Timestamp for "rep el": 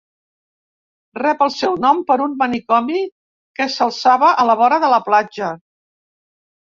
1.17-1.51